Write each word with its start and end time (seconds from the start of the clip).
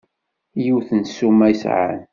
Yiwet 0.63 0.89
n 0.93 1.01
ssuma 1.07 1.45
i 1.53 1.55
sɛan? 1.61 2.01